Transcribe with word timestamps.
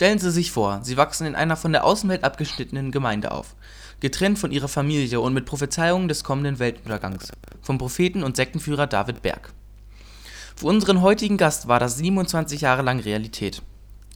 Stellen 0.00 0.18
Sie 0.18 0.30
sich 0.30 0.50
vor, 0.50 0.80
Sie 0.82 0.96
wachsen 0.96 1.26
in 1.26 1.34
einer 1.34 1.58
von 1.58 1.72
der 1.72 1.84
Außenwelt 1.84 2.24
abgeschnittenen 2.24 2.90
Gemeinde 2.90 3.32
auf, 3.32 3.54
getrennt 4.00 4.38
von 4.38 4.50
Ihrer 4.50 4.66
Familie 4.66 5.20
und 5.20 5.34
mit 5.34 5.44
Prophezeiungen 5.44 6.08
des 6.08 6.24
kommenden 6.24 6.58
Weltuntergangs 6.58 7.32
vom 7.60 7.76
Propheten 7.76 8.22
und 8.22 8.34
Sektenführer 8.34 8.86
David 8.86 9.20
Berg. 9.20 9.52
Für 10.56 10.68
unseren 10.68 11.02
heutigen 11.02 11.36
Gast 11.36 11.68
war 11.68 11.78
das 11.78 11.98
27 11.98 12.62
Jahre 12.62 12.80
lang 12.80 13.00
Realität. 13.00 13.60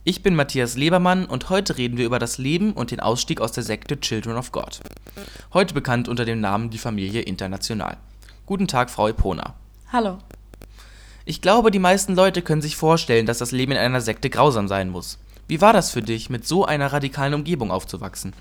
Ich 0.05 0.23
bin 0.23 0.35
Matthias 0.35 0.75
Lebermann 0.75 1.27
und 1.27 1.51
heute 1.51 1.77
reden 1.77 1.99
wir 1.99 2.07
über 2.07 2.19
das 2.19 2.39
Leben 2.39 2.73
und 2.73 2.91
den 2.91 3.01
Ausstieg 3.01 3.43
aus 3.43 3.53
der 3.53 3.63
Sekte 3.63 4.01
Children 4.01 4.39
of 4.39 4.53
God. 4.53 4.81
Heute 5.53 5.75
bekannt 5.75 6.09
unter 6.09 6.25
dem 6.25 6.41
Namen 6.41 6.71
Die 6.71 6.79
Familie 6.79 7.21
International. 7.21 7.99
Guten 8.47 8.69
Tag, 8.69 8.89
Frau 8.89 9.09
Epona. 9.09 9.53
Hallo. 9.93 10.17
Ich 11.27 11.43
glaube, 11.43 11.71
die 11.71 11.79
meisten 11.79 12.15
Leute 12.15 12.41
können 12.41 12.63
sich 12.63 12.75
vorstellen, 12.75 13.27
dass 13.27 13.37
das 13.37 13.53
Leben 13.53 13.73
in 13.73 13.79
einer 13.79 14.01
Sekte 14.01 14.31
grausam 14.31 14.67
sein 14.67 14.89
muss. 14.89 15.19
Wie 15.47 15.61
war 15.61 15.73
das 15.73 15.91
für 15.91 16.03
dich, 16.03 16.31
mit 16.31 16.47
so 16.47 16.65
einer 16.65 16.93
radikalen 16.93 17.35
Umgebung 17.35 17.71
aufzuwachsen? 17.71 18.33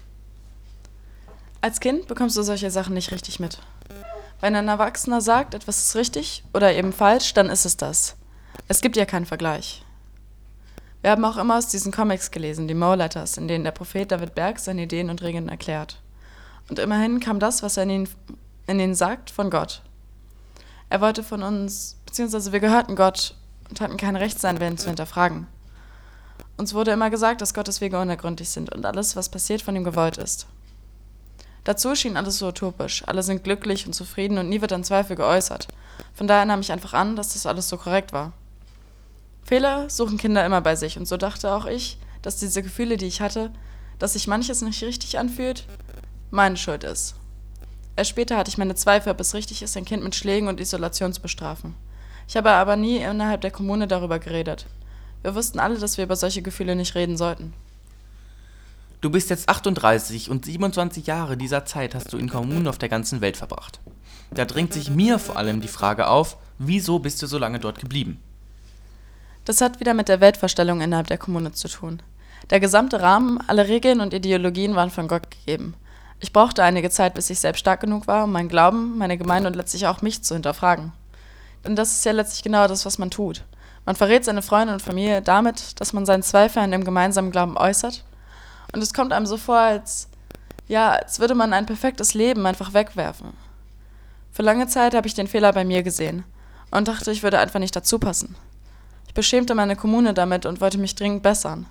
Als 1.60 1.80
Kind 1.80 2.08
bekommst 2.08 2.38
du 2.38 2.44
solche 2.44 2.72
Sachen 2.72 2.94
nicht 2.94 3.12
richtig 3.12 3.40
mit. 3.40 3.60
Wenn 4.40 4.56
ein 4.56 4.68
Erwachsener 4.68 5.22
sagt, 5.22 5.54
etwas 5.54 5.80
ist 5.80 5.96
richtig 5.96 6.44
oder 6.54 6.74
eben 6.74 6.92
falsch, 6.92 7.34
dann 7.34 7.50
ist 7.50 7.66
es 7.66 7.78
das. 7.78 8.16
Es 8.68 8.82
gibt 8.82 8.98
ja 8.98 9.06
keinen 9.06 9.26
Vergleich. 9.26 9.84
Wir 11.02 11.12
haben 11.12 11.26
auch 11.26 11.38
immer 11.38 11.58
aus 11.58 11.68
diesen 11.68 11.92
Comics 11.92 12.32
gelesen, 12.32 12.68
die 12.68 12.74
Mo 12.74 12.94
Letters, 12.94 13.38
in 13.38 13.50
denen 13.50 13.66
der 13.66 13.72
Prophet 13.72 14.10
David 14.10 14.36
Berg 14.36 14.60
seine 14.60 14.84
Ideen 14.84 15.10
und 15.10 15.22
Regeln 15.22 15.50
erklärt. 15.50 16.02
Und 16.70 16.80
immerhin 16.80 17.20
kam 17.20 17.40
das, 17.40 17.64
was 17.64 17.76
er 17.76 17.84
in 17.84 17.90
ihnen, 17.90 18.10
in 18.68 18.80
ihnen 18.80 18.96
sagt, 18.96 19.30
von 19.30 19.50
Gott. 19.50 19.82
Er 20.90 21.02
wollte 21.02 21.24
von 21.24 21.44
uns, 21.44 21.98
beziehungsweise 22.06 22.54
wir 22.54 22.62
gehörten 22.62 22.96
Gott 22.96 23.36
und 23.70 23.82
hatten 23.82 23.98
kein 23.98 24.16
Recht, 24.16 24.40
seinen 24.40 24.62
Willen 24.62 24.78
zu 24.78 24.88
hinterfragen. 24.88 25.48
Uns 26.58 26.74
wurde 26.74 26.92
immer 26.92 27.10
gesagt, 27.10 27.42
dass 27.42 27.54
Gottes 27.54 27.82
Wege 27.82 28.00
unergründlich 28.00 28.50
sind 28.50 28.72
und 28.74 28.86
alles, 28.86 29.16
was 29.16 29.30
passiert, 29.30 29.62
von 29.62 29.76
ihm 29.76 29.84
gewollt 29.84 30.18
ist. 30.18 30.48
Dazu 31.64 31.96
schien 31.96 32.18
alles 32.18 32.38
so 32.40 32.48
utopisch. 32.48 33.04
Alle 33.08 33.24
sind 33.24 33.44
glücklich 33.44 33.86
und 33.86 33.94
zufrieden 33.94 34.38
und 34.38 34.50
nie 34.50 34.62
wird 34.62 34.74
ein 34.74 34.84
Zweifel 34.84 35.16
geäußert. 35.16 35.68
Von 36.14 36.28
daher 36.28 36.46
nahm 36.46 36.60
ich 36.60 36.72
einfach 36.72 36.94
an, 36.94 37.16
dass 37.16 37.34
das 37.34 37.46
alles 37.46 37.70
so 37.70 37.78
korrekt 37.78 38.14
war. 38.14 38.34
Fehler 39.44 39.90
suchen 39.90 40.18
Kinder 40.18 40.46
immer 40.46 40.62
bei 40.62 40.76
sich 40.76 40.98
und 40.98 41.08
so 41.08 41.18
dachte 41.18 41.52
auch 41.52 41.66
ich, 41.66 41.98
dass 42.22 42.38
diese 42.38 42.64
Gefühle, 42.64 42.98
die 42.98 43.08
ich 43.08 43.22
hatte, 43.22 43.52
dass 44.00 44.14
sich 44.14 44.28
manches 44.28 44.62
nicht 44.62 44.84
richtig 44.84 45.18
anfühlt, 45.18 45.66
meine 46.32 46.58
Schuld 46.58 46.84
ist. 46.84 47.16
Erst 47.96 48.10
später 48.10 48.38
hatte 48.38 48.50
ich 48.50 48.58
meine 48.58 48.76
Zweifel, 48.76 49.12
ob 49.12 49.20
es 49.20 49.34
richtig 49.34 49.62
ist, 49.62 49.78
ein 49.78 49.86
Kind 49.86 50.04
mit 50.04 50.16
Schlägen 50.16 50.48
und 50.48 50.60
Isolation 50.60 51.14
zu 51.14 51.22
bestrafen. 51.22 51.76
Ich 52.28 52.36
habe 52.36 52.52
aber 52.52 52.76
nie 52.76 52.98
innerhalb 52.98 53.42
der 53.42 53.52
Kommune 53.52 53.88
darüber 53.88 54.20
geredet. 54.20 54.66
Wir 55.24 55.34
wussten 55.36 55.60
alle, 55.60 55.80
dass 55.80 55.98
wir 55.98 56.04
über 56.04 56.16
solche 56.16 56.42
Gefühle 56.42 56.76
nicht 56.76 56.96
reden 56.96 57.18
sollten. 57.18 57.54
Du 59.02 59.10
bist 59.10 59.30
jetzt 59.30 59.50
38 59.50 60.30
und 60.30 60.46
27 60.46 61.08
Jahre 61.08 61.36
dieser 61.36 61.66
Zeit 61.66 61.96
hast 61.96 62.14
du 62.14 62.18
in 62.18 62.30
Kommunen 62.30 62.68
auf 62.68 62.78
der 62.78 62.90
ganzen 62.90 63.20
Welt 63.22 63.38
verbracht. 63.38 63.80
Da 64.32 64.46
drängt 64.46 64.74
sich 64.74 64.90
mir 64.90 65.20
vor 65.20 65.38
allem 65.38 65.62
die 65.62 65.68
Frage 65.68 66.08
auf, 66.08 66.38
wieso 66.58 67.00
bist 67.00 67.22
du 67.22 67.28
so 67.28 67.38
lange 67.38 67.60
dort 67.60 67.80
geblieben? 67.80 68.20
Das 69.46 69.62
hat 69.62 69.80
wieder 69.80 69.94
mit 69.94 70.08
der 70.08 70.22
Weltvorstellung 70.22 70.82
innerhalb 70.82 71.08
der 71.08 71.18
Kommune 71.18 71.52
zu 71.52 71.68
tun. 71.68 72.02
Der 72.50 72.60
gesamte 72.60 73.02
Rahmen, 73.02 73.40
alle 73.48 73.68
Regeln 73.68 74.00
und 74.00 74.14
Ideologien 74.14 74.76
waren 74.76 74.92
von 74.92 75.08
Gott 75.08 75.32
gegeben. 75.32 75.74
Ich 76.20 76.32
brauchte 76.32 76.64
einige 76.64 76.90
Zeit, 76.90 77.14
bis 77.14 77.30
ich 77.30 77.40
selbst 77.40 77.60
stark 77.60 77.82
genug 77.82 78.08
war, 78.08 78.26
um 78.26 78.32
meinen 78.32 78.50
Glauben, 78.50 78.98
meine 78.98 79.18
Gemeinde 79.18 79.48
und 79.48 79.56
letztlich 79.56 79.88
auch 79.88 80.02
mich 80.02 80.24
zu 80.24 80.36
hinterfragen. 80.36 80.94
Denn 81.66 81.76
das 81.76 81.94
ist 81.94 82.06
ja 82.06 82.12
letztlich 82.12 82.44
genau 82.44 82.68
das, 82.68 82.86
was 82.86 82.98
man 82.98 83.12
tut. 83.12 83.44
Man 83.86 83.96
verrät 83.96 84.24
seine 84.26 84.42
Freunde 84.42 84.74
und 84.74 84.82
Familie 84.82 85.22
damit, 85.22 85.80
dass 85.80 85.94
man 85.94 86.06
seinen 86.06 86.24
Zweifel 86.24 86.60
an 86.60 86.72
dem 86.72 86.86
gemeinsamen 86.86 87.32
Glauben 87.32 87.58
äußert 87.58 88.04
und 88.74 88.82
es 88.82 88.94
kommt 88.94 89.14
einem 89.14 89.26
so 89.26 89.38
vor, 89.38 89.58
als, 89.58 90.10
ja, 90.68 90.92
als 90.92 91.20
würde 91.20 91.36
man 91.36 91.54
ein 91.54 91.66
perfektes 91.66 92.14
Leben 92.14 92.46
einfach 92.46 92.74
wegwerfen. 92.74 93.34
Für 94.32 94.42
lange 94.42 94.68
Zeit 94.68 94.96
habe 94.96 95.08
ich 95.08 95.14
den 95.14 95.28
Fehler 95.28 95.54
bei 95.54 95.64
mir 95.64 95.84
gesehen 95.84 96.24
und 96.72 96.88
dachte, 96.88 97.12
ich 97.12 97.22
würde 97.24 97.40
einfach 97.40 97.60
nicht 97.60 97.76
dazu 97.76 98.00
passen. 98.00 98.36
Ich 99.08 99.14
beschämte 99.14 99.54
meine 99.54 99.76
Kommune 99.76 100.14
damit 100.14 100.48
und 100.48 100.60
wollte 100.60 100.80
mich 100.80 100.96
dringend 100.96 101.22
bessern. 101.22 101.68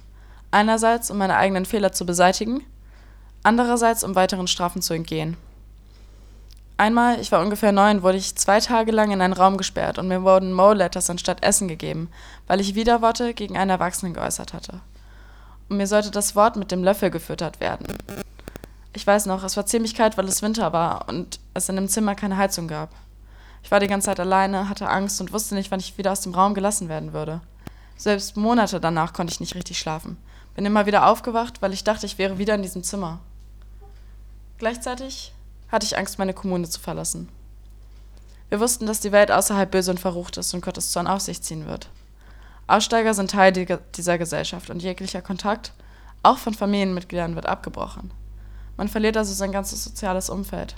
Einerseits, 0.52 1.10
um 1.10 1.18
meine 1.18 1.36
eigenen 1.36 1.64
Fehler 1.64 1.90
zu 1.92 2.06
beseitigen, 2.06 2.64
andererseits, 3.42 4.04
um 4.04 4.14
weiteren 4.14 4.46
Strafen 4.46 4.80
zu 4.80 4.94
entgehen. 4.94 5.36
Einmal, 6.82 7.20
ich 7.20 7.30
war 7.30 7.40
ungefähr 7.40 7.70
neun, 7.70 8.02
wurde 8.02 8.18
ich 8.18 8.34
zwei 8.34 8.58
Tage 8.58 8.90
lang 8.90 9.12
in 9.12 9.20
einen 9.20 9.34
Raum 9.34 9.56
gesperrt 9.56 10.00
und 10.00 10.08
mir 10.08 10.24
wurden 10.24 10.52
Mo-Letters 10.52 11.10
anstatt 11.10 11.44
Essen 11.44 11.68
gegeben, 11.68 12.10
weil 12.48 12.60
ich 12.60 12.74
Widerworte 12.74 13.34
gegen 13.34 13.56
einen 13.56 13.70
Erwachsenen 13.70 14.14
geäußert 14.14 14.52
hatte 14.52 14.80
und 15.68 15.76
mir 15.76 15.86
sollte 15.86 16.10
das 16.10 16.34
Wort 16.34 16.56
mit 16.56 16.72
dem 16.72 16.82
Löffel 16.82 17.10
gefüttert 17.10 17.60
werden. 17.60 17.86
Ich 18.94 19.06
weiß 19.06 19.26
noch, 19.26 19.44
es 19.44 19.56
war 19.56 19.64
ziemlich 19.64 19.94
kalt, 19.94 20.18
weil 20.18 20.24
es 20.26 20.42
Winter 20.42 20.72
war 20.72 21.08
und 21.08 21.38
es 21.54 21.68
in 21.68 21.76
dem 21.76 21.86
Zimmer 21.86 22.16
keine 22.16 22.36
Heizung 22.36 22.66
gab. 22.66 22.90
Ich 23.62 23.70
war 23.70 23.78
die 23.78 23.86
ganze 23.86 24.06
Zeit 24.06 24.18
alleine, 24.18 24.68
hatte 24.68 24.88
Angst 24.88 25.20
und 25.20 25.32
wusste 25.32 25.54
nicht, 25.54 25.70
wann 25.70 25.78
ich 25.78 25.96
wieder 25.98 26.10
aus 26.10 26.22
dem 26.22 26.34
Raum 26.34 26.52
gelassen 26.52 26.88
werden 26.88 27.12
würde. 27.12 27.42
Selbst 27.96 28.36
Monate 28.36 28.80
danach 28.80 29.12
konnte 29.12 29.32
ich 29.32 29.38
nicht 29.38 29.54
richtig 29.54 29.78
schlafen. 29.78 30.16
Bin 30.56 30.66
immer 30.66 30.84
wieder 30.84 31.06
aufgewacht, 31.06 31.62
weil 31.62 31.72
ich 31.72 31.84
dachte, 31.84 32.06
ich 32.06 32.18
wäre 32.18 32.38
wieder 32.38 32.56
in 32.56 32.62
diesem 32.62 32.82
Zimmer. 32.82 33.20
Gleichzeitig 34.58 35.32
hatte 35.72 35.86
ich 35.86 35.98
Angst, 35.98 36.18
meine 36.18 36.34
Kommune 36.34 36.68
zu 36.68 36.78
verlassen. 36.78 37.28
Wir 38.50 38.60
wussten, 38.60 38.86
dass 38.86 39.00
die 39.00 39.12
Welt 39.12 39.32
außerhalb 39.32 39.70
böse 39.70 39.90
und 39.90 39.98
verrucht 39.98 40.36
ist 40.36 40.52
und 40.52 40.62
Gottes 40.62 40.92
Zorn 40.92 41.06
auf 41.06 41.22
sich 41.22 41.42
ziehen 41.42 41.66
wird. 41.66 41.88
Aussteiger 42.66 43.14
sind 43.14 43.30
Teil 43.30 43.52
dieser 43.96 44.18
Gesellschaft 44.18 44.70
und 44.70 44.82
jeglicher 44.82 45.22
Kontakt, 45.22 45.72
auch 46.22 46.38
von 46.38 46.54
Familienmitgliedern, 46.54 47.34
wird 47.34 47.46
abgebrochen. 47.46 48.12
Man 48.76 48.88
verliert 48.88 49.16
also 49.16 49.32
sein 49.32 49.52
ganzes 49.52 49.82
soziales 49.82 50.30
Umfeld. 50.30 50.76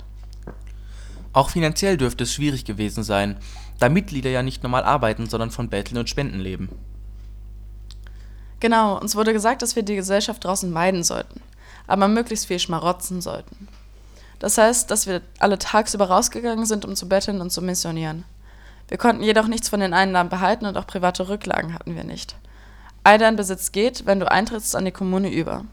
Auch 1.33 1.49
finanziell 1.49 1.97
dürfte 1.97 2.23
es 2.23 2.33
schwierig 2.33 2.63
gewesen 2.63 3.03
sein, 3.03 3.37
da 3.79 3.89
Mitglieder 3.89 4.29
ja 4.29 4.41
nicht 4.41 4.63
normal 4.63 4.85
arbeiten, 4.85 5.29
sondern 5.29 5.51
von 5.51 5.69
Betteln 5.69 5.97
und 5.97 6.09
Spenden 6.09 6.39
leben. 6.39 6.69
Genau, 8.61 8.97
uns 8.97 9.15
wurde 9.15 9.33
gesagt, 9.33 9.61
dass 9.61 9.75
wir 9.75 9.83
die 9.83 9.95
Gesellschaft 9.95 10.43
draußen 10.45 10.71
meiden 10.71 11.03
sollten, 11.03 11.41
aber 11.87 12.07
möglichst 12.07 12.45
viel 12.47 12.59
schmarotzen 12.59 13.21
sollten. 13.21 13.67
Das 14.39 14.57
heißt, 14.57 14.91
dass 14.91 15.07
wir 15.07 15.21
alle 15.39 15.57
tagsüber 15.57 16.05
rausgegangen 16.05 16.65
sind, 16.65 16.85
um 16.85 16.95
zu 16.95 17.07
betteln 17.07 17.41
und 17.41 17.51
zu 17.51 17.61
missionieren. 17.61 18.25
Wir 18.87 18.97
konnten 18.97 19.23
jedoch 19.23 19.47
nichts 19.47 19.69
von 19.69 19.79
den 19.79 19.93
Einnahmen 19.93 20.29
behalten 20.29 20.65
und 20.65 20.77
auch 20.77 20.87
private 20.87 21.27
Rücklagen 21.27 21.73
hatten 21.73 21.95
wir 21.95 22.03
nicht. 22.03 22.35
All 23.03 23.17
dein 23.17 23.35
Besitz 23.35 23.71
geht, 23.71 24.05
wenn 24.05 24.19
du 24.19 24.31
eintrittst, 24.31 24.75
an 24.75 24.85
die 24.85 24.91
Kommune 24.91 25.31
über. 25.31 25.65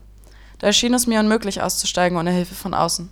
Da 0.58 0.68
erschien 0.68 0.94
es 0.94 1.06
mir 1.06 1.20
unmöglich 1.20 1.62
auszusteigen 1.62 2.16
ohne 2.16 2.30
Hilfe 2.30 2.54
von 2.54 2.74
außen. 2.74 3.10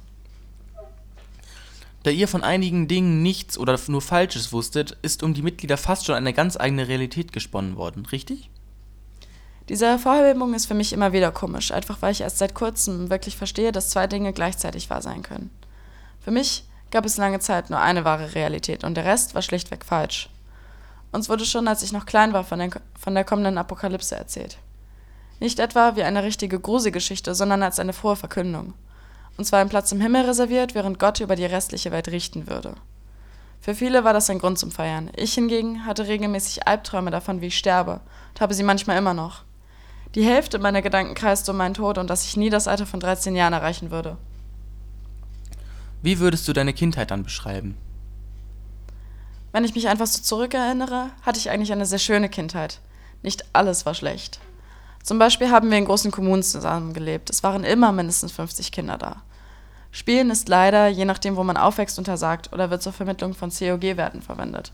Da 2.02 2.10
ihr 2.10 2.28
von 2.28 2.42
einigen 2.42 2.88
Dingen 2.88 3.22
nichts 3.22 3.58
oder 3.58 3.78
nur 3.88 4.00
Falsches 4.00 4.52
wusstet, 4.52 4.96
ist 5.02 5.22
um 5.22 5.34
die 5.34 5.42
Mitglieder 5.42 5.76
fast 5.76 6.06
schon 6.06 6.14
eine 6.14 6.32
ganz 6.32 6.56
eigene 6.56 6.88
Realität 6.88 7.32
gesponnen 7.32 7.76
worden, 7.76 8.06
richtig? 8.06 8.48
Diese 9.70 9.86
Hervorhebung 9.86 10.52
ist 10.52 10.66
für 10.66 10.74
mich 10.74 10.92
immer 10.92 11.12
wieder 11.12 11.30
komisch, 11.30 11.70
einfach 11.70 12.02
weil 12.02 12.10
ich 12.10 12.22
erst 12.22 12.38
seit 12.38 12.56
kurzem 12.56 13.08
wirklich 13.08 13.36
verstehe, 13.36 13.70
dass 13.70 13.90
zwei 13.90 14.08
Dinge 14.08 14.32
gleichzeitig 14.32 14.90
wahr 14.90 15.00
sein 15.00 15.22
können. 15.22 15.48
Für 16.18 16.32
mich 16.32 16.64
gab 16.90 17.06
es 17.06 17.18
lange 17.18 17.38
Zeit 17.38 17.70
nur 17.70 17.78
eine 17.78 18.04
wahre 18.04 18.34
Realität 18.34 18.82
und 18.82 18.96
der 18.96 19.04
Rest 19.04 19.36
war 19.36 19.42
schlichtweg 19.42 19.84
falsch. 19.84 20.28
Uns 21.12 21.28
wurde 21.28 21.44
schon, 21.44 21.68
als 21.68 21.84
ich 21.84 21.92
noch 21.92 22.04
klein 22.04 22.32
war, 22.32 22.42
von, 22.42 22.58
den, 22.58 22.72
von 22.98 23.14
der 23.14 23.22
kommenden 23.22 23.58
Apokalypse 23.58 24.16
erzählt. 24.16 24.58
Nicht 25.38 25.60
etwa 25.60 25.94
wie 25.94 26.02
eine 26.02 26.24
richtige 26.24 26.58
Gruselgeschichte, 26.58 27.36
sondern 27.36 27.62
als 27.62 27.78
eine 27.78 27.92
frohe 27.92 28.16
Verkündung. 28.16 28.74
Und 29.38 29.44
zwar 29.44 29.60
ein 29.60 29.68
Platz 29.68 29.92
im 29.92 30.00
Himmel 30.00 30.24
reserviert, 30.24 30.74
während 30.74 30.98
Gott 30.98 31.20
über 31.20 31.36
die 31.36 31.46
restliche 31.46 31.92
Welt 31.92 32.08
richten 32.08 32.48
würde. 32.48 32.74
Für 33.60 33.76
viele 33.76 34.02
war 34.02 34.14
das 34.14 34.30
ein 34.30 34.40
Grund 34.40 34.58
zum 34.58 34.72
Feiern. 34.72 35.12
Ich 35.14 35.34
hingegen 35.34 35.86
hatte 35.86 36.08
regelmäßig 36.08 36.66
Albträume 36.66 37.12
davon, 37.12 37.40
wie 37.40 37.46
ich 37.46 37.56
sterbe, 37.56 38.00
und 38.30 38.40
habe 38.40 38.54
sie 38.54 38.64
manchmal 38.64 38.98
immer 38.98 39.14
noch. 39.14 39.44
Die 40.14 40.24
Hälfte 40.24 40.58
meiner 40.58 40.82
Gedanken 40.82 41.14
kreiste 41.14 41.52
um 41.52 41.56
meinen 41.56 41.74
Tod 41.74 41.96
und 41.96 42.10
dass 42.10 42.24
ich 42.24 42.36
nie 42.36 42.50
das 42.50 42.66
Alter 42.66 42.86
von 42.86 42.98
13 42.98 43.36
Jahren 43.36 43.52
erreichen 43.52 43.90
würde. 43.90 44.16
Wie 46.02 46.18
würdest 46.18 46.48
du 46.48 46.52
deine 46.52 46.72
Kindheit 46.72 47.10
dann 47.10 47.22
beschreiben? 47.22 47.76
Wenn 49.52 49.64
ich 49.64 49.74
mich 49.74 49.88
einfach 49.88 50.06
so 50.06 50.22
zurückerinnere, 50.22 51.10
hatte 51.22 51.38
ich 51.38 51.50
eigentlich 51.50 51.72
eine 51.72 51.86
sehr 51.86 51.98
schöne 51.98 52.28
Kindheit. 52.28 52.80
Nicht 53.22 53.44
alles 53.52 53.86
war 53.86 53.94
schlecht. 53.94 54.40
Zum 55.02 55.18
Beispiel 55.18 55.50
haben 55.50 55.70
wir 55.70 55.78
in 55.78 55.84
großen 55.84 56.10
Kommunen 56.10 56.42
zusammengelebt. 56.42 57.30
Es 57.30 57.42
waren 57.42 57.64
immer 57.64 57.92
mindestens 57.92 58.32
50 58.32 58.72
Kinder 58.72 58.98
da. 58.98 59.22
Spielen 59.92 60.30
ist 60.30 60.48
leider, 60.48 60.88
je 60.88 61.04
nachdem, 61.04 61.36
wo 61.36 61.42
man 61.42 61.56
aufwächst, 61.56 61.98
untersagt 61.98 62.52
oder 62.52 62.70
wird 62.70 62.82
zur 62.82 62.92
Vermittlung 62.92 63.34
von 63.34 63.50
COG-Werten 63.50 64.22
verwendet. 64.22 64.72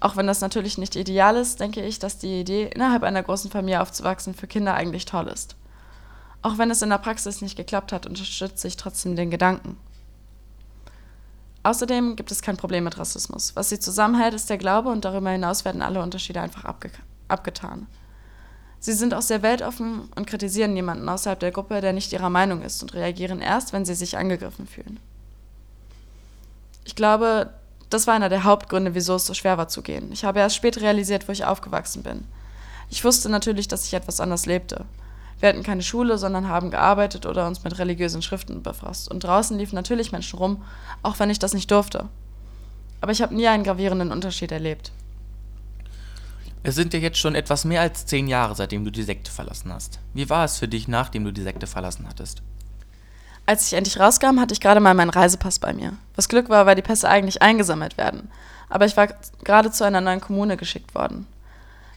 Auch 0.00 0.16
wenn 0.16 0.26
das 0.26 0.40
natürlich 0.40 0.78
nicht 0.78 0.96
ideal 0.96 1.36
ist, 1.36 1.60
denke 1.60 1.84
ich, 1.84 1.98
dass 1.98 2.18
die 2.18 2.40
Idee, 2.40 2.70
innerhalb 2.74 3.02
einer 3.02 3.22
großen 3.22 3.50
Familie 3.50 3.82
aufzuwachsen, 3.82 4.34
für 4.34 4.46
Kinder 4.46 4.74
eigentlich 4.74 5.04
toll 5.04 5.28
ist. 5.28 5.56
Auch 6.42 6.56
wenn 6.56 6.70
es 6.70 6.80
in 6.80 6.88
der 6.88 6.98
Praxis 6.98 7.42
nicht 7.42 7.56
geklappt 7.56 7.92
hat, 7.92 8.06
unterstütze 8.06 8.66
ich 8.66 8.78
trotzdem 8.78 9.14
den 9.14 9.30
Gedanken. 9.30 9.76
Außerdem 11.62 12.16
gibt 12.16 12.32
es 12.32 12.40
kein 12.40 12.56
Problem 12.56 12.84
mit 12.84 12.98
Rassismus. 12.98 13.54
Was 13.54 13.68
sie 13.68 13.78
zusammenhält, 13.78 14.32
ist 14.32 14.48
der 14.48 14.56
Glaube 14.56 14.88
und 14.88 15.04
darüber 15.04 15.28
hinaus 15.28 15.66
werden 15.66 15.82
alle 15.82 16.02
Unterschiede 16.02 16.40
einfach 16.40 16.64
abge 16.64 16.90
abgetan. 17.28 17.86
Sie 18.80 18.94
sind 18.94 19.12
auch 19.14 19.22
sehr 19.22 19.42
weltoffen 19.42 20.08
und 20.16 20.26
kritisieren 20.26 20.74
jemanden 20.74 21.08
außerhalb 21.08 21.38
der 21.38 21.52
Gruppe, 21.52 21.82
der 21.82 21.92
nicht 21.92 22.12
ihrer 22.12 22.30
Meinung 22.30 22.62
ist 22.62 22.82
und 22.82 22.94
reagieren 22.94 23.40
erst, 23.40 23.72
wenn 23.74 23.84
sie 23.84 23.94
sich 23.94 24.16
angegriffen 24.16 24.66
fühlen. 24.66 24.98
Ich 26.84 26.96
glaube, 26.96 27.52
das 27.90 28.06
war 28.06 28.14
einer 28.14 28.28
der 28.28 28.44
Hauptgründe, 28.44 28.94
wieso 28.94 29.16
es 29.16 29.26
so 29.26 29.34
schwer 29.34 29.58
war 29.58 29.68
zu 29.68 29.82
gehen. 29.82 30.10
Ich 30.12 30.24
habe 30.24 30.38
erst 30.38 30.56
spät 30.56 30.80
realisiert, 30.80 31.28
wo 31.28 31.32
ich 31.32 31.44
aufgewachsen 31.44 32.02
bin. 32.02 32.24
Ich 32.88 33.04
wusste 33.04 33.28
natürlich, 33.28 33.68
dass 33.68 33.86
ich 33.86 33.94
etwas 33.94 34.20
anders 34.20 34.46
lebte. 34.46 34.84
Wir 35.40 35.48
hatten 35.48 35.62
keine 35.62 35.82
Schule, 35.82 36.18
sondern 36.18 36.48
haben 36.48 36.70
gearbeitet 36.70 37.26
oder 37.26 37.46
uns 37.46 37.64
mit 37.64 37.78
religiösen 37.78 38.22
Schriften 38.22 38.62
befasst. 38.62 39.10
Und 39.10 39.24
draußen 39.24 39.58
liefen 39.58 39.74
natürlich 39.74 40.12
Menschen 40.12 40.38
rum, 40.38 40.62
auch 41.02 41.18
wenn 41.18 41.30
ich 41.30 41.38
das 41.38 41.54
nicht 41.54 41.70
durfte. 41.70 42.08
Aber 43.00 43.12
ich 43.12 43.22
habe 43.22 43.34
nie 43.34 43.48
einen 43.48 43.64
gravierenden 43.64 44.12
Unterschied 44.12 44.52
erlebt. 44.52 44.92
Es 46.62 46.74
sind 46.74 46.92
ja 46.92 47.00
jetzt 47.00 47.18
schon 47.18 47.34
etwas 47.34 47.64
mehr 47.64 47.80
als 47.80 48.04
zehn 48.04 48.28
Jahre, 48.28 48.54
seitdem 48.54 48.84
du 48.84 48.92
die 48.92 49.02
Sekte 49.02 49.30
verlassen 49.30 49.72
hast. 49.72 49.98
Wie 50.12 50.28
war 50.28 50.44
es 50.44 50.58
für 50.58 50.68
dich, 50.68 50.88
nachdem 50.88 51.24
du 51.24 51.32
die 51.32 51.42
Sekte 51.42 51.66
verlassen 51.66 52.06
hattest? 52.06 52.42
Als 53.50 53.66
ich 53.66 53.72
endlich 53.72 53.98
rauskam, 53.98 54.38
hatte 54.38 54.54
ich 54.54 54.60
gerade 54.60 54.78
mal 54.78 54.94
meinen 54.94 55.10
Reisepass 55.10 55.58
bei 55.58 55.72
mir. 55.72 55.94
Was 56.14 56.28
Glück 56.28 56.48
war, 56.50 56.66
weil 56.66 56.76
die 56.76 56.82
Pässe 56.82 57.08
eigentlich 57.08 57.42
eingesammelt 57.42 57.98
werden. 57.98 58.30
Aber 58.68 58.84
ich 58.84 58.96
war 58.96 59.08
gerade 59.42 59.72
zu 59.72 59.82
einer 59.82 60.00
neuen 60.00 60.20
Kommune 60.20 60.56
geschickt 60.56 60.94
worden. 60.94 61.26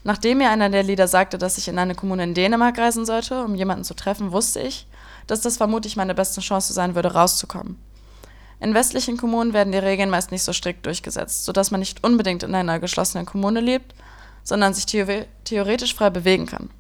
Nachdem 0.04 0.40
mir 0.40 0.50
einer 0.50 0.72
der 0.72 0.82
Lieder 0.82 1.08
sagte, 1.08 1.38
dass 1.38 1.60
ich 1.60 1.68
in 1.68 1.78
eine 1.78 1.94
Kommune 1.94 2.24
in 2.24 2.34
Dänemark 2.34 2.80
reisen 2.80 3.06
sollte, 3.06 3.44
um 3.44 3.54
jemanden 3.54 3.84
zu 3.84 3.94
treffen, 3.94 4.32
wusste 4.32 4.62
ich, 4.62 4.88
dass 5.28 5.42
das 5.42 5.58
vermutlich 5.58 5.96
meine 5.96 6.16
beste 6.16 6.42
Chance 6.42 6.74
sein 6.74 6.96
würde, 6.96 7.14
rauszukommen. 7.14 7.78
In 8.60 8.74
westlichen 8.74 9.18
Kommunen 9.18 9.54
werden 9.54 9.74
die 9.74 9.78
Regeln 9.78 10.10
meist 10.10 10.32
nicht 10.32 10.42
so 10.42 10.54
strikt 10.54 10.88
durchgesetzt, 10.88 11.46
sodass 11.46 11.70
man 11.70 11.82
nicht 11.82 12.04
unbedingt 12.04 12.42
in 12.42 12.56
einer 12.56 12.80
geschlossenen 12.80 13.28
Kommune 13.28 13.60
lebt, 13.60 13.94
sondern 14.44 14.74
sich 14.74 14.88
theoretisch 14.88 15.94
frei 15.94 16.10
bewegen 16.10 16.48
kann. 16.48 16.72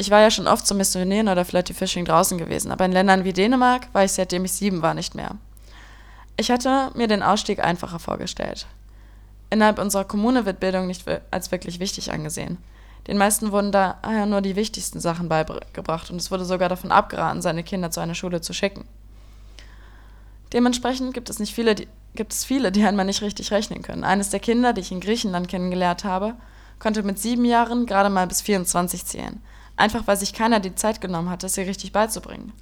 Ich 0.00 0.10
war 0.10 0.22
ja 0.22 0.30
schon 0.30 0.48
oft 0.48 0.66
zum 0.66 0.78
Missionieren 0.78 1.28
oder 1.28 1.44
Flirty 1.44 1.74
Fishing 1.74 2.06
draußen 2.06 2.38
gewesen, 2.38 2.72
aber 2.72 2.86
in 2.86 2.92
Ländern 2.92 3.24
wie 3.24 3.34
Dänemark 3.34 3.92
war 3.92 4.02
ich 4.02 4.12
seitdem 4.12 4.46
ich 4.46 4.52
sieben 4.52 4.80
war 4.80 4.94
nicht 4.94 5.14
mehr. 5.14 5.36
Ich 6.38 6.50
hatte 6.50 6.90
mir 6.94 7.06
den 7.06 7.22
Ausstieg 7.22 7.62
einfacher 7.62 7.98
vorgestellt. 7.98 8.66
Innerhalb 9.50 9.78
unserer 9.78 10.06
Kommune 10.06 10.46
wird 10.46 10.58
Bildung 10.58 10.86
nicht 10.86 11.04
als 11.30 11.52
wirklich 11.52 11.80
wichtig 11.80 12.10
angesehen. 12.12 12.56
Den 13.08 13.18
meisten 13.18 13.52
wurden 13.52 13.72
daher 13.72 14.24
nur 14.24 14.40
die 14.40 14.56
wichtigsten 14.56 15.00
Sachen 15.00 15.28
beigebracht 15.28 16.10
und 16.10 16.16
es 16.16 16.30
wurde 16.30 16.46
sogar 16.46 16.70
davon 16.70 16.92
abgeraten, 16.92 17.42
seine 17.42 17.62
Kinder 17.62 17.90
zu 17.90 18.00
einer 18.00 18.14
Schule 18.14 18.40
zu 18.40 18.54
schicken. 18.54 18.86
Dementsprechend 20.54 21.12
gibt 21.12 21.28
es, 21.28 21.40
nicht 21.40 21.54
viele, 21.54 21.74
die, 21.74 21.88
gibt 22.14 22.32
es 22.32 22.46
viele, 22.46 22.72
die 22.72 22.84
einmal 22.84 23.04
nicht 23.04 23.20
richtig 23.20 23.50
rechnen 23.50 23.82
können. 23.82 24.04
Eines 24.04 24.30
der 24.30 24.40
Kinder, 24.40 24.72
die 24.72 24.80
ich 24.80 24.92
in 24.92 25.00
Griechenland 25.00 25.48
kennengelernt 25.48 26.04
habe, 26.04 26.36
konnte 26.78 27.02
mit 27.02 27.18
sieben 27.18 27.44
Jahren 27.44 27.84
gerade 27.84 28.08
mal 28.08 28.26
bis 28.26 28.40
24 28.40 29.04
zählen. 29.04 29.42
Einfach 29.80 30.06
weil 30.06 30.18
sich 30.18 30.34
keiner 30.34 30.60
die 30.60 30.74
Zeit 30.74 31.00
genommen 31.00 31.30
hatte, 31.30 31.48
sie 31.48 31.62
richtig 31.62 31.90
beizubringen. 31.90 32.52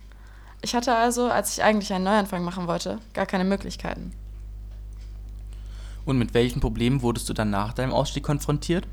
Ich 0.62 0.76
hatte 0.76 0.94
also, 0.94 1.28
als 1.28 1.52
ich 1.52 1.64
eigentlich 1.64 1.92
einen 1.92 2.04
Neuanfang 2.04 2.44
machen 2.44 2.68
wollte, 2.68 3.00
gar 3.12 3.26
keine 3.26 3.42
Möglichkeiten. 3.42 4.12
Und 6.04 6.16
mit 6.16 6.32
welchen 6.32 6.60
Problemen 6.60 7.02
wurdest 7.02 7.28
du 7.28 7.32
dann 7.32 7.50
nach 7.50 7.72
deinem 7.72 7.92
Ausstieg 7.92 8.22
konfrontiert? 8.22 8.86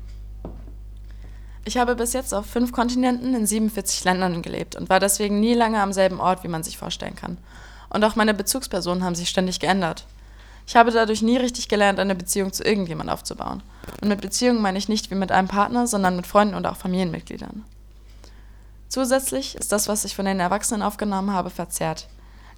Ich 1.64 1.78
habe 1.78 1.94
bis 1.94 2.14
jetzt 2.14 2.34
auf 2.34 2.46
fünf 2.46 2.72
Kontinenten 2.72 3.32
in 3.32 3.46
47 3.46 4.02
Ländern 4.02 4.42
gelebt 4.42 4.74
und 4.74 4.90
war 4.90 4.98
deswegen 4.98 5.38
nie 5.38 5.54
lange 5.54 5.80
am 5.80 5.92
selben 5.92 6.18
Ort, 6.18 6.42
wie 6.42 6.48
man 6.48 6.64
sich 6.64 6.78
vorstellen 6.78 7.14
kann. 7.14 7.38
Und 7.90 8.02
auch 8.02 8.16
meine 8.16 8.34
Bezugspersonen 8.34 9.04
haben 9.04 9.14
sich 9.14 9.28
ständig 9.28 9.60
geändert. 9.60 10.04
Ich 10.66 10.74
habe 10.74 10.90
dadurch 10.90 11.22
nie 11.22 11.36
richtig 11.36 11.68
gelernt, 11.68 12.00
eine 12.00 12.16
Beziehung 12.16 12.52
zu 12.52 12.64
irgendjemandem 12.64 13.14
aufzubauen. 13.14 13.62
Und 14.02 14.08
mit 14.08 14.20
Beziehungen 14.20 14.60
meine 14.60 14.78
ich 14.78 14.88
nicht 14.88 15.12
wie 15.12 15.14
mit 15.14 15.30
einem 15.30 15.46
Partner, 15.46 15.86
sondern 15.86 16.16
mit 16.16 16.26
Freunden 16.26 16.56
und 16.56 16.66
auch 16.66 16.76
Familienmitgliedern. 16.76 17.64
Zusätzlich 18.88 19.56
ist 19.56 19.72
das, 19.72 19.88
was 19.88 20.04
ich 20.04 20.14
von 20.14 20.24
den 20.24 20.40
Erwachsenen 20.40 20.82
aufgenommen 20.82 21.32
habe, 21.32 21.50
verzerrt. 21.50 22.08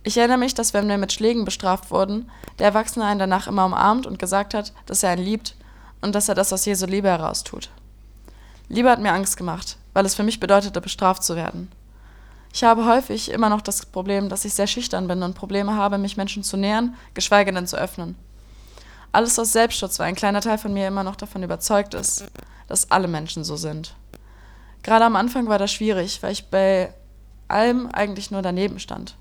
Ich 0.04 0.16
erinnere 0.16 0.38
mich, 0.38 0.54
dass 0.54 0.74
wenn 0.74 0.88
wir 0.88 0.98
mit 0.98 1.12
Schlägen 1.12 1.44
bestraft 1.44 1.90
wurden, 1.90 2.30
der 2.58 2.66
Erwachsene 2.66 3.04
einen 3.04 3.18
danach 3.18 3.46
immer 3.46 3.64
umarmt 3.64 4.06
und 4.06 4.18
gesagt 4.18 4.54
hat, 4.54 4.72
dass 4.86 5.02
er 5.02 5.10
einen 5.10 5.24
liebt 5.24 5.56
und 6.00 6.14
dass 6.14 6.28
er 6.28 6.34
das 6.34 6.52
aus 6.52 6.64
Jesu 6.64 6.86
Liebe 6.86 7.08
heraus 7.08 7.44
tut. 7.44 7.70
Liebe 8.68 8.90
hat 8.90 9.00
mir 9.00 9.12
Angst 9.12 9.36
gemacht, 9.36 9.76
weil 9.94 10.06
es 10.06 10.14
für 10.14 10.22
mich 10.22 10.40
bedeutete, 10.40 10.80
bestraft 10.80 11.24
zu 11.24 11.36
werden. 11.36 11.70
Ich 12.52 12.64
habe 12.64 12.86
häufig 12.86 13.30
immer 13.30 13.48
noch 13.48 13.60
das 13.60 13.86
Problem, 13.86 14.28
dass 14.28 14.44
ich 14.44 14.54
sehr 14.54 14.66
schüchtern 14.66 15.08
bin 15.08 15.22
und 15.22 15.34
Probleme 15.34 15.74
habe, 15.74 15.98
mich 15.98 16.16
Menschen 16.16 16.42
zu 16.42 16.56
nähern, 16.56 16.94
geschweige 17.14 17.52
denn 17.52 17.66
zu 17.66 17.76
öffnen. 17.76 18.16
Alles 19.12 19.38
aus 19.38 19.52
Selbstschutz, 19.52 19.98
weil 19.98 20.08
ein 20.08 20.14
kleiner 20.14 20.40
Teil 20.40 20.58
von 20.58 20.72
mir 20.72 20.86
immer 20.86 21.02
noch 21.02 21.16
davon 21.16 21.42
überzeugt 21.42 21.94
ist, 21.94 22.26
dass 22.66 22.90
alle 22.90 23.08
Menschen 23.08 23.42
so 23.44 23.56
sind. 23.56 23.94
Gerade 24.82 25.04
am 25.04 25.16
Anfang 25.16 25.48
war 25.48 25.58
das 25.58 25.72
schwierig, 25.72 26.22
weil 26.22 26.32
ich 26.32 26.46
bei 26.46 26.92
allem 27.48 27.88
eigentlich 27.88 28.30
nur 28.30 28.42
daneben 28.42 28.78
stand. 28.78 29.16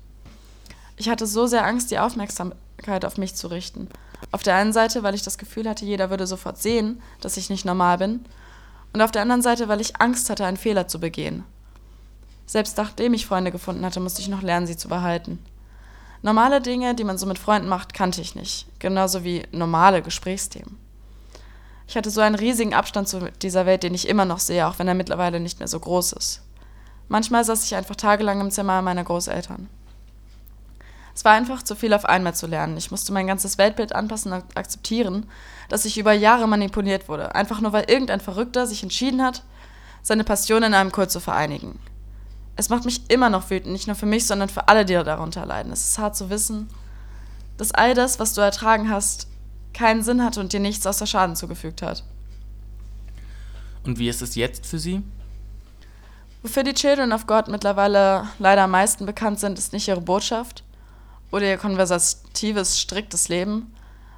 Ich 0.96 1.08
hatte 1.08 1.26
so 1.26 1.46
sehr 1.46 1.64
Angst, 1.64 1.90
die 1.90 1.98
Aufmerksamkeit 1.98 3.04
auf 3.04 3.18
mich 3.18 3.34
zu 3.34 3.48
richten. 3.48 3.88
Auf 4.32 4.42
der 4.42 4.56
einen 4.56 4.72
Seite, 4.72 5.02
weil 5.02 5.14
ich 5.14 5.22
das 5.22 5.38
Gefühl 5.38 5.68
hatte, 5.68 5.84
jeder 5.84 6.10
würde 6.10 6.26
sofort 6.26 6.58
sehen, 6.58 7.00
dass 7.20 7.36
ich 7.36 7.50
nicht 7.50 7.64
normal 7.64 7.98
bin. 7.98 8.24
Und 8.92 9.02
auf 9.02 9.10
der 9.10 9.22
anderen 9.22 9.42
Seite, 9.42 9.68
weil 9.68 9.80
ich 9.80 10.00
Angst 10.00 10.28
hatte, 10.28 10.44
einen 10.44 10.56
Fehler 10.56 10.88
zu 10.88 10.98
begehen. 10.98 11.44
Selbst 12.46 12.76
nachdem 12.78 13.14
ich 13.14 13.26
Freunde 13.26 13.52
gefunden 13.52 13.84
hatte, 13.84 14.00
musste 14.00 14.22
ich 14.22 14.28
noch 14.28 14.42
lernen, 14.42 14.66
sie 14.66 14.76
zu 14.76 14.88
behalten. 14.88 15.38
Normale 16.22 16.60
Dinge, 16.60 16.94
die 16.94 17.04
man 17.04 17.18
so 17.18 17.26
mit 17.26 17.38
Freunden 17.38 17.68
macht, 17.68 17.94
kannte 17.94 18.20
ich 18.20 18.34
nicht. 18.34 18.66
Genauso 18.80 19.22
wie 19.22 19.44
normale 19.52 20.02
Gesprächsthemen. 20.02 20.78
Ich 21.88 21.96
hatte 21.96 22.10
so 22.10 22.20
einen 22.20 22.36
riesigen 22.36 22.74
Abstand 22.74 23.08
zu 23.08 23.30
dieser 23.42 23.66
Welt, 23.66 23.82
den 23.82 23.94
ich 23.94 24.08
immer 24.08 24.24
noch 24.24 24.38
sehe, 24.38 24.68
auch 24.68 24.78
wenn 24.78 24.86
er 24.86 24.94
mittlerweile 24.94 25.40
nicht 25.40 25.58
mehr 25.58 25.66
so 25.66 25.80
groß 25.80 26.12
ist. 26.12 26.42
Manchmal 27.08 27.44
saß 27.44 27.64
ich 27.64 27.74
einfach 27.74 27.96
tagelang 27.96 28.40
im 28.40 28.50
Zimmer 28.50 28.82
meiner 28.82 29.02
Großeltern. 29.02 29.68
Es 31.14 31.24
war 31.24 31.32
einfach 31.32 31.62
zu 31.62 31.74
viel 31.74 31.94
auf 31.94 32.04
einmal 32.04 32.34
zu 32.34 32.46
lernen. 32.46 32.76
Ich 32.76 32.90
musste 32.92 33.12
mein 33.12 33.26
ganzes 33.26 33.58
Weltbild 33.58 33.94
anpassen 33.94 34.32
und 34.32 34.56
akzeptieren, 34.56 35.26
dass 35.68 35.84
ich 35.84 35.98
über 35.98 36.12
Jahre 36.12 36.46
manipuliert 36.46 37.08
wurde, 37.08 37.34
einfach 37.34 37.60
nur 37.60 37.72
weil 37.72 37.90
irgendein 37.90 38.20
Verrückter 38.20 38.66
sich 38.66 38.82
entschieden 38.82 39.22
hat, 39.24 39.42
seine 40.02 40.22
Passion 40.22 40.62
in 40.62 40.74
einem 40.74 40.92
Kult 40.92 41.10
zu 41.10 41.18
vereinigen 41.18 41.80
es 42.58 42.70
macht 42.70 42.84
mich 42.84 43.08
immer 43.08 43.30
noch 43.30 43.50
wütend, 43.50 43.72
nicht 43.72 43.86
nur 43.86 43.94
für 43.94 44.04
mich, 44.04 44.26
sondern 44.26 44.48
für 44.48 44.66
alle, 44.66 44.84
die 44.84 44.94
darunter 44.94 45.46
leiden. 45.46 45.70
Es 45.70 45.90
ist 45.90 45.98
hart 45.98 46.16
zu 46.16 46.28
wissen, 46.28 46.68
dass 47.56 47.70
all 47.70 47.94
das, 47.94 48.18
was 48.18 48.34
du 48.34 48.40
ertragen 48.40 48.90
hast, 48.90 49.28
keinen 49.78 50.02
Sinn 50.02 50.24
hatte 50.24 50.40
und 50.40 50.52
dir 50.52 50.60
nichts 50.60 50.86
außer 50.86 51.06
Schaden 51.06 51.36
zugefügt 51.36 51.82
hat. 51.82 52.02
Und 53.84 53.98
wie 53.98 54.08
ist 54.08 54.22
es 54.22 54.34
jetzt 54.34 54.66
für 54.66 54.78
sie? 54.78 55.02
Wofür 56.42 56.64
die 56.64 56.74
Children 56.74 57.12
of 57.12 57.26
God 57.26 57.46
mittlerweile 57.48 58.28
leider 58.40 58.62
am 58.62 58.72
meisten 58.72 59.06
bekannt 59.06 59.38
sind, 59.38 59.58
ist 59.58 59.72
nicht 59.72 59.86
ihre 59.86 60.00
Botschaft 60.00 60.64
oder 61.30 61.46
ihr 61.46 61.58
konversatives, 61.58 62.80
striktes 62.80 63.28
Leben, 63.28 63.72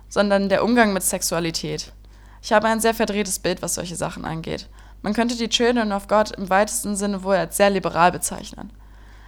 sondern 0.08 0.49
der 0.49 0.64
Umgang 0.64 0.92
mit 0.94 1.02
Sexualität. 1.02 1.92
Ich 2.42 2.52
habe 2.52 2.68
ein 2.68 2.80
sehr 2.80 2.94
verdrehtes 2.94 3.38
Bild, 3.38 3.61
was 3.61 3.75
solche 3.75 3.96
Sachen 3.96 4.25
angeht. 4.25 4.68
Man 5.02 5.12
könnte 5.12 5.37
die 5.37 5.49
Children 5.49 5.92
of 5.92 6.08
God 6.08 6.30
im 6.32 6.49
weitesten 6.49 6.96
Sinne 6.96 7.23
wohl 7.23 7.37
als 7.37 7.58
sehr 7.58 7.70
liberal 7.70 8.12
bezeichnen. 8.12 8.70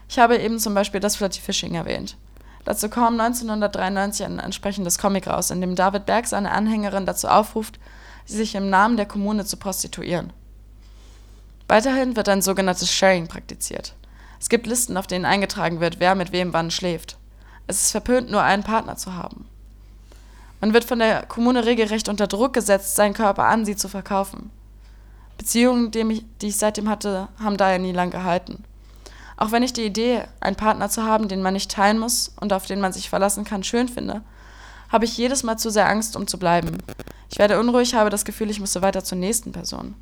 Ich 0.09 0.19
habe 0.19 0.39
eben 0.39 0.59
zum 0.59 0.75
Beispiel 0.75 1.01
das 1.01 1.17
Flirty 1.17 1.41
Fishing 1.41 1.75
erwähnt. 1.75 2.17
Dazu 2.65 2.89
kam 2.89 3.21
1993 3.21 4.27
ein 4.27 4.39
entsprechendes 4.39 4.99
Comic 4.99 5.27
raus, 5.27 5.51
in 5.51 5.61
dem 5.61 5.75
David 5.75 6.07
Berg 6.07 6.27
seine 6.27 6.53
Anhängerin 6.53 7.07
dazu 7.07 7.29
aufruft, 7.29 7.79
sich 8.25 8.55
im 8.55 8.71
Namen 8.71 8.97
der 8.97 9.07
Kommune 9.07 9.45
zu 9.45 9.57
prostituieren. 9.57 10.33
Weiterhin 11.69 12.17
wird 12.17 12.29
ein 12.29 12.43
sogenanntes 12.43 12.93
Sharing 12.93 13.27
praktiziert. 13.27 13.95
Es 14.39 14.49
gibt 14.49 14.67
Listen, 14.67 14.97
auf 14.97 15.07
denen 15.07 15.25
eingetragen 15.25 15.81
wird, 15.81 16.01
wer 16.01 16.15
mit 16.15 16.33
wem 16.33 16.53
wann 16.53 16.71
schläft. 16.71 17.17
Es 17.67 17.83
ist 17.83 17.91
verpönt, 17.93 18.31
nur 18.31 18.43
einen 18.43 18.65
Partner 18.65 18.97
zu 18.97 19.15
haben. 19.15 19.47
Man 20.61 20.75
wird 20.75 20.85
von 20.85 20.99
der 20.99 21.27
Kommune 21.27 21.65
regelrecht 21.65 22.09
unter 22.09 22.27
Druck 22.27 22.53
gesetzt, 22.53 22.95
seinen 22.95 23.15
Körper 23.15 23.47
an 23.47 23.65
sie 23.65 23.77
zu 23.77 23.89
verkaufen. 23.89 24.51
Beziehungen, 25.39 25.91
die, 25.91 26.25
ich 26.43 26.57
seitdem 26.57 26.89
hatte, 26.89 27.29
haben 27.41 27.57
daher 27.57 27.79
nie 27.79 27.93
lang 27.93 28.11
gehalten. 28.11 28.65
Auch 29.43 29.51
wenn 29.51 29.65
ich 29.65 29.73
die 29.73 29.85
Idee, 29.85 30.23
einen 30.39 30.55
Partner 30.55 30.89
zu 30.89 31.03
haben, 31.03 31.27
den 31.27 31.43
man 31.43 31.55
nicht 31.55 31.69
teilen 31.69 31.99
muss 31.99 32.33
und 32.41 32.53
auf 32.53 32.67
den 32.67 32.81
man 32.81 32.93
sich 32.93 33.11
verlassen 33.11 33.43
kann, 33.43 33.65
schön 33.65 33.89
finde, 33.89 34.23
habe 34.89 35.05
ich 35.05 35.17
jedes 35.17 35.43
Mal 35.43 35.57
zu 35.57 35.69
sehr 35.69 35.89
Angst, 35.89 36.15
um 36.15 36.29
zu 36.29 36.39
bleiben. 36.39 36.79
Ich 37.29 37.41
werde 37.41 37.59
unruhig, 37.59 37.97
habe 37.97 38.09
das 38.09 38.25
Gefühl, 38.25 38.51
ich 38.51 38.61
müsse 38.61 38.83
weiter 38.83 39.03
zur 39.03 39.19
nächsten 39.19 39.51
Person. 39.51 39.97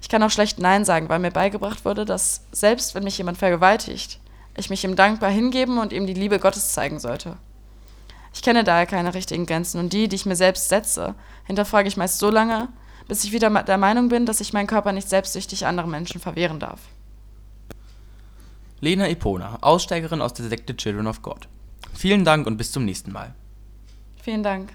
Ich 0.00 0.08
kann 0.08 0.22
auch 0.22 0.30
schlecht 0.30 0.60
Nein 0.60 0.84
sagen, 0.84 1.08
weil 1.08 1.18
mir 1.18 1.32
beigebracht 1.32 1.84
wurde, 1.84 2.04
dass 2.04 2.42
selbst 2.52 2.94
wenn 2.94 3.02
mich 3.02 3.18
jemand 3.18 3.36
vergewaltigt, 3.36 4.20
ich 4.56 4.70
mich 4.70 4.84
ihm 4.84 4.94
dankbar 4.94 5.30
hingeben 5.30 5.78
und 5.78 5.92
ihm 5.92 6.06
die 6.06 6.14
Liebe 6.14 6.38
Gottes 6.38 6.72
zeigen 6.72 7.00
sollte. 7.00 7.38
Ich 8.32 8.42
kenne 8.42 8.62
daher 8.62 8.86
keine 8.86 9.12
richtigen 9.12 9.46
Grenzen 9.46 9.80
und 9.80 9.92
die, 9.92 10.06
die 10.06 10.14
ich 10.14 10.24
mir 10.24 10.36
selbst 10.36 10.68
setze, 10.68 11.16
hinterfrage 11.46 11.88
ich 11.88 11.96
meist 11.96 12.20
so 12.20 12.30
lange, 12.30 12.68
bis 13.08 13.24
ich 13.24 13.32
wieder 13.32 13.50
der 13.64 13.78
Meinung 13.78 14.08
bin, 14.08 14.24
dass 14.24 14.40
ich 14.40 14.52
meinen 14.52 14.68
Körper 14.68 14.92
nicht 14.92 15.08
selbstsüchtig 15.08 15.66
anderen 15.66 15.90
Menschen 15.90 16.20
verwehren 16.20 16.60
darf. 16.60 16.78
Lena 18.80 19.08
Epona, 19.08 19.58
Aussteigerin 19.62 20.20
aus 20.20 20.34
der 20.34 20.48
Sekte 20.48 20.76
Children 20.76 21.06
of 21.06 21.22
God. 21.22 21.48
Vielen 21.94 22.24
Dank 22.24 22.46
und 22.46 22.56
bis 22.56 22.72
zum 22.72 22.84
nächsten 22.84 23.12
Mal. 23.12 23.34
Vielen 24.22 24.42
Dank. 24.42 24.72